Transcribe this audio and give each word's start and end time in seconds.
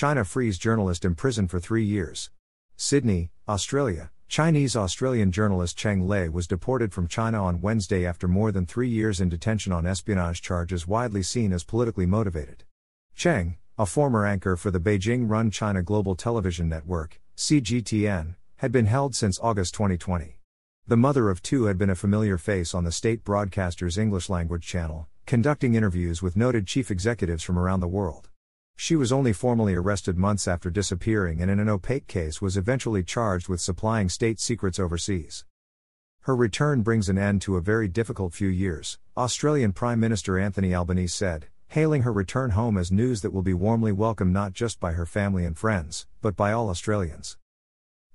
China 0.00 0.24
frees 0.24 0.56
journalist 0.56 1.04
imprisoned 1.04 1.50
for 1.50 1.60
three 1.60 1.84
years. 1.84 2.30
Sydney, 2.74 3.30
Australia. 3.46 4.10
Chinese 4.28 4.74
Australian 4.74 5.30
journalist 5.30 5.76
Cheng 5.76 6.08
Lei 6.08 6.26
was 6.26 6.46
deported 6.46 6.90
from 6.94 7.06
China 7.06 7.44
on 7.44 7.60
Wednesday 7.60 8.06
after 8.06 8.26
more 8.26 8.50
than 8.50 8.64
three 8.64 8.88
years 8.88 9.20
in 9.20 9.28
detention 9.28 9.74
on 9.74 9.84
espionage 9.84 10.40
charges 10.40 10.88
widely 10.88 11.22
seen 11.22 11.52
as 11.52 11.64
politically 11.64 12.06
motivated. 12.06 12.64
Cheng, 13.14 13.58
a 13.76 13.84
former 13.84 14.24
anchor 14.24 14.56
for 14.56 14.70
the 14.70 14.80
Beijing 14.80 15.28
run 15.28 15.50
China 15.50 15.82
Global 15.82 16.16
Television 16.16 16.66
Network, 16.66 17.20
CGTN, 17.36 18.36
had 18.56 18.72
been 18.72 18.86
held 18.86 19.14
since 19.14 19.38
August 19.42 19.74
2020. 19.74 20.38
The 20.86 20.96
mother 20.96 21.28
of 21.28 21.42
two 21.42 21.64
had 21.64 21.76
been 21.76 21.90
a 21.90 21.94
familiar 21.94 22.38
face 22.38 22.72
on 22.72 22.84
the 22.84 22.90
state 22.90 23.22
broadcaster's 23.22 23.98
English 23.98 24.30
language 24.30 24.66
channel, 24.66 25.08
conducting 25.26 25.74
interviews 25.74 26.22
with 26.22 26.38
noted 26.38 26.66
chief 26.66 26.90
executives 26.90 27.42
from 27.42 27.58
around 27.58 27.80
the 27.80 27.86
world. 27.86 28.29
She 28.76 28.96
was 28.96 29.12
only 29.12 29.32
formally 29.32 29.74
arrested 29.74 30.16
months 30.16 30.48
after 30.48 30.70
disappearing 30.70 31.40
and 31.40 31.50
in 31.50 31.60
an 31.60 31.68
opaque 31.68 32.06
case 32.06 32.40
was 32.40 32.56
eventually 32.56 33.02
charged 33.02 33.48
with 33.48 33.60
supplying 33.60 34.08
state 34.08 34.40
secrets 34.40 34.78
overseas. 34.78 35.44
Her 36.22 36.36
return 36.36 36.82
brings 36.82 37.08
an 37.08 37.18
end 37.18 37.40
to 37.42 37.56
a 37.56 37.62
very 37.62 37.88
difficult 37.88 38.34
few 38.34 38.48
years, 38.48 38.98
Australian 39.16 39.72
Prime 39.72 40.00
Minister 40.00 40.38
Anthony 40.38 40.74
Albanese 40.74 41.16
said, 41.16 41.46
hailing 41.68 42.02
her 42.02 42.12
return 42.12 42.50
home 42.50 42.76
as 42.76 42.90
news 42.90 43.22
that 43.22 43.32
will 43.32 43.42
be 43.42 43.54
warmly 43.54 43.92
welcomed 43.92 44.32
not 44.32 44.52
just 44.52 44.80
by 44.80 44.92
her 44.92 45.06
family 45.06 45.44
and 45.44 45.56
friends, 45.56 46.06
but 46.20 46.34
by 46.36 46.52
all 46.52 46.68
Australians. 46.68 47.36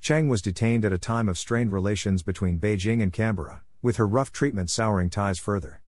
Cheng 0.00 0.28
was 0.28 0.42
detained 0.42 0.84
at 0.84 0.92
a 0.92 0.98
time 0.98 1.28
of 1.28 1.38
strained 1.38 1.72
relations 1.72 2.22
between 2.22 2.58
Beijing 2.58 3.00
and 3.02 3.12
Canberra, 3.12 3.62
with 3.80 3.96
her 3.96 4.06
rough 4.06 4.32
treatment 4.32 4.70
souring 4.70 5.08
ties 5.08 5.38
further. 5.38 5.80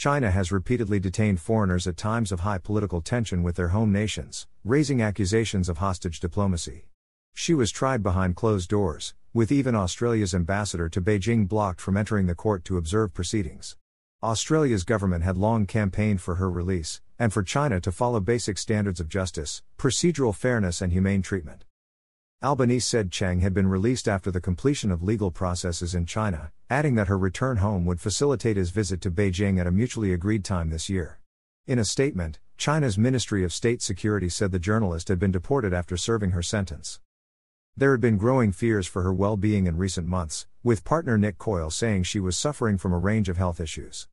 China 0.00 0.30
has 0.30 0.50
repeatedly 0.50 0.98
detained 0.98 1.38
foreigners 1.38 1.86
at 1.86 1.94
times 1.94 2.32
of 2.32 2.40
high 2.40 2.56
political 2.56 3.02
tension 3.02 3.42
with 3.42 3.56
their 3.56 3.68
home 3.68 3.92
nations, 3.92 4.46
raising 4.64 5.02
accusations 5.02 5.68
of 5.68 5.76
hostage 5.76 6.20
diplomacy. 6.20 6.86
She 7.34 7.52
was 7.52 7.70
tried 7.70 8.02
behind 8.02 8.34
closed 8.34 8.70
doors, 8.70 9.12
with 9.34 9.52
even 9.52 9.74
Australia's 9.74 10.34
ambassador 10.34 10.88
to 10.88 11.02
Beijing 11.02 11.46
blocked 11.46 11.82
from 11.82 11.98
entering 11.98 12.28
the 12.28 12.34
court 12.34 12.64
to 12.64 12.78
observe 12.78 13.12
proceedings. 13.12 13.76
Australia's 14.22 14.84
government 14.84 15.22
had 15.22 15.36
long 15.36 15.66
campaigned 15.66 16.22
for 16.22 16.36
her 16.36 16.50
release, 16.50 17.02
and 17.18 17.30
for 17.30 17.42
China 17.42 17.78
to 17.78 17.92
follow 17.92 18.20
basic 18.20 18.56
standards 18.56 19.00
of 19.00 19.08
justice, 19.10 19.62
procedural 19.76 20.34
fairness, 20.34 20.80
and 20.80 20.94
humane 20.94 21.20
treatment. 21.20 21.66
Albanese 22.42 22.88
said 22.88 23.12
Cheng 23.12 23.40
had 23.40 23.52
been 23.52 23.66
released 23.66 24.08
after 24.08 24.30
the 24.30 24.40
completion 24.40 24.90
of 24.90 25.02
legal 25.02 25.30
processes 25.30 25.94
in 25.94 26.06
China, 26.06 26.52
adding 26.70 26.94
that 26.94 27.08
her 27.08 27.18
return 27.18 27.58
home 27.58 27.84
would 27.84 28.00
facilitate 28.00 28.56
his 28.56 28.70
visit 28.70 29.02
to 29.02 29.10
Beijing 29.10 29.60
at 29.60 29.66
a 29.66 29.70
mutually 29.70 30.14
agreed 30.14 30.42
time 30.42 30.70
this 30.70 30.88
year. 30.88 31.20
In 31.66 31.78
a 31.78 31.84
statement, 31.84 32.38
China's 32.56 32.96
Ministry 32.96 33.44
of 33.44 33.52
State 33.52 33.82
Security 33.82 34.30
said 34.30 34.52
the 34.52 34.58
journalist 34.58 35.08
had 35.08 35.18
been 35.18 35.30
deported 35.30 35.74
after 35.74 35.98
serving 35.98 36.30
her 36.30 36.40
sentence. 36.40 36.98
There 37.76 37.92
had 37.92 38.00
been 38.00 38.16
growing 38.16 38.52
fears 38.52 38.86
for 38.86 39.02
her 39.02 39.12
well 39.12 39.36
being 39.36 39.66
in 39.66 39.76
recent 39.76 40.06
months, 40.06 40.46
with 40.62 40.82
partner 40.82 41.18
Nick 41.18 41.36
Coyle 41.36 41.68
saying 41.68 42.04
she 42.04 42.20
was 42.20 42.38
suffering 42.38 42.78
from 42.78 42.94
a 42.94 42.98
range 42.98 43.28
of 43.28 43.36
health 43.36 43.60
issues. 43.60 44.08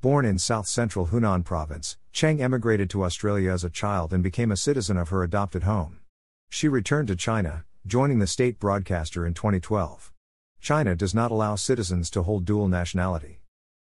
Born 0.00 0.24
in 0.24 0.38
south 0.38 0.68
central 0.68 1.08
Hunan 1.08 1.44
province, 1.44 1.98
Cheng 2.12 2.40
emigrated 2.40 2.88
to 2.90 3.04
Australia 3.04 3.52
as 3.52 3.62
a 3.62 3.68
child 3.68 4.14
and 4.14 4.22
became 4.22 4.50
a 4.50 4.56
citizen 4.56 4.96
of 4.96 5.10
her 5.10 5.22
adopted 5.22 5.64
home. 5.64 5.98
She 6.54 6.68
returned 6.68 7.08
to 7.08 7.16
China, 7.16 7.64
joining 7.86 8.18
the 8.18 8.26
state 8.26 8.58
broadcaster 8.58 9.24
in 9.24 9.32
2012. 9.32 10.12
China 10.60 10.94
does 10.94 11.14
not 11.14 11.30
allow 11.30 11.54
citizens 11.54 12.10
to 12.10 12.24
hold 12.24 12.44
dual 12.44 12.68
nationality. 12.68 13.40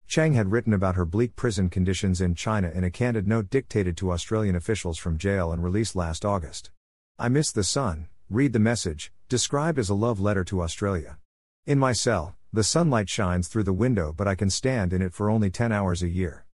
Cheng 0.05 0.33
had 0.33 0.51
written 0.51 0.73
about 0.73 0.95
her 0.95 1.05
bleak 1.05 1.37
prison 1.37 1.69
conditions 1.69 2.19
in 2.19 2.35
China 2.35 2.69
in 2.69 2.83
a 2.83 2.91
candid 2.91 3.25
note 3.25 3.49
dictated 3.49 3.95
to 3.95 4.11
Australian 4.11 4.53
officials 4.53 4.97
from 4.97 5.17
jail 5.17 5.53
and 5.53 5.63
released 5.63 5.95
last 5.95 6.25
August. 6.25 6.69
I 7.17 7.29
miss 7.29 7.53
the 7.53 7.63
sun, 7.63 8.09
read 8.29 8.51
the 8.51 8.59
message, 8.59 9.13
described 9.29 9.79
as 9.79 9.87
a 9.87 9.95
love 9.95 10.19
letter 10.19 10.43
to 10.43 10.61
Australia. 10.61 11.19
In 11.65 11.79
my 11.79 11.93
cell, 11.93 12.35
the 12.51 12.65
sunlight 12.65 13.07
shines 13.07 13.47
through 13.47 13.63
the 13.63 13.71
window, 13.71 14.11
but 14.11 14.27
I 14.27 14.35
can 14.35 14.49
stand 14.49 14.91
in 14.91 15.01
it 15.01 15.13
for 15.13 15.29
only 15.29 15.49
10 15.49 15.71
hours 15.71 16.03
a 16.03 16.09
year. 16.09 16.45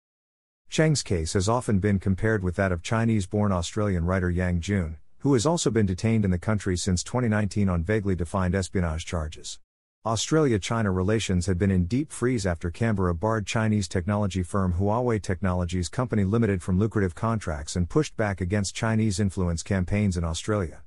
Cheng's 0.69 1.03
case 1.03 1.33
has 1.33 1.49
often 1.49 1.79
been 1.79 1.99
compared 1.99 2.45
with 2.45 2.57
that 2.57 2.71
of 2.71 2.83
Chinese 2.83 3.27
born 3.27 3.51
Australian 3.51 4.05
writer 4.05 4.29
Yang 4.29 4.61
Jun, 4.61 4.97
who 5.23 5.35
has 5.35 5.47
also 5.47 5.71
been 5.71 5.87
detained 5.87 6.25
in 6.25 6.33
the 6.33 6.39
country 6.39 6.77
since 6.77 7.05
2019 7.05 7.69
on 7.69 7.85
vaguely 7.85 8.17
defined 8.17 8.57
espionage 8.57 9.07
charges. 9.07 9.61
Australia 10.05 10.59
China 10.59 10.91
relations 10.91 11.47
had 11.47 11.57
been 11.57 11.71
in 11.71 11.85
deep 11.85 12.11
freeze 12.11 12.45
after 12.45 12.73
Canberra 12.73 13.15
barred 13.15 13.47
Chinese 13.47 13.87
technology 13.87 14.43
firm 14.43 14.75
Huawei 14.81 15.23
Technologies 15.23 15.89
Company 15.89 16.25
Limited 16.25 16.61
from 16.61 16.77
lucrative 16.77 17.15
contracts 17.15 17.77
and 17.77 17.89
pushed 17.89 18.17
back 18.17 18.41
against 18.41 18.75
Chinese 18.75 19.21
influence 19.21 19.63
campaigns 19.63 20.17
in 20.17 20.25
Australia. 20.25 20.83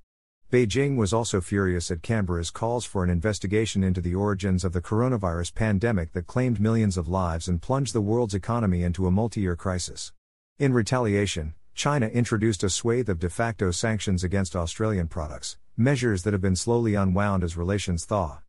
Beijing 0.52 0.98
was 0.98 1.14
also 1.14 1.40
furious 1.40 1.90
at 1.90 2.02
Canberra's 2.02 2.52
calls 2.52 2.84
for 2.84 3.06
an 3.06 3.10
investigation 3.10 3.86
into 3.86 4.02
the 4.02 4.16
origins 4.16 4.66
of 4.66 4.74
the 4.74 4.82
coronavirus 4.82 5.56
pandemic 5.56 6.12
that 6.12 6.28
claimed 6.28 6.60
millions 6.60 6.98
of 6.98 7.08
lives 7.08 7.48
and 7.48 7.62
plunged 7.62 7.94
the 7.94 8.02
world's 8.02 8.36
economy 8.36 8.84
into 8.84 9.08
a 9.08 9.12
multi 9.12 9.40
year 9.40 9.56
crisis. 9.56 10.12
In 10.60 10.74
retaliation, 10.74 11.54
China 11.76 12.08
introduced 12.08 12.64
a 12.64 12.70
swathe 12.70 13.10
of 13.10 13.20
de 13.20 13.30
facto 13.30 13.70
sanctions 13.70 14.24
against 14.24 14.56
Australian 14.56 15.10
products, 15.10 15.58
measures 15.76 16.24
that 16.24 16.32
have 16.32 16.42
been 16.42 16.56
slowly 16.56 16.96
unwound 16.96 17.44
as 17.44 17.58
relations 17.58 18.06
thaw. 18.06 18.40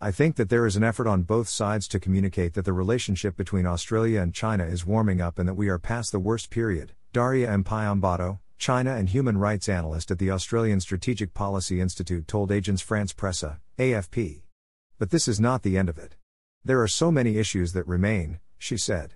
I 0.00 0.12
think 0.12 0.36
that 0.36 0.50
there 0.50 0.66
is 0.66 0.76
an 0.76 0.84
effort 0.84 1.08
on 1.08 1.22
both 1.22 1.48
sides 1.48 1.88
to 1.88 1.98
communicate 1.98 2.54
that 2.54 2.64
the 2.64 2.72
relationship 2.72 3.36
between 3.36 3.66
Australia 3.66 4.20
and 4.20 4.32
China 4.32 4.64
is 4.64 4.86
warming 4.86 5.20
up 5.20 5.40
and 5.40 5.48
that 5.48 5.54
we 5.54 5.68
are 5.68 5.80
past 5.80 6.12
the 6.12 6.20
worst 6.20 6.48
period. 6.48 6.92
Daria 7.12 7.48
Impiombato, 7.48 8.38
China 8.56 8.94
and 8.94 9.08
human 9.08 9.36
rights 9.36 9.68
analyst 9.68 10.12
at 10.12 10.20
the 10.20 10.30
Australian 10.30 10.78
Strategic 10.78 11.34
Policy 11.34 11.80
Institute 11.80 12.28
told 12.28 12.50
Agence 12.50 12.84
France 12.84 13.12
Presse, 13.12 13.56
AFP. 13.78 14.42
But 15.00 15.10
this 15.10 15.26
is 15.26 15.40
not 15.40 15.64
the 15.64 15.76
end 15.76 15.88
of 15.88 15.98
it. 15.98 16.14
There 16.64 16.80
are 16.80 16.88
so 16.88 17.10
many 17.10 17.36
issues 17.36 17.72
that 17.72 17.88
remain, 17.88 18.38
she 18.58 18.76
said. 18.76 19.15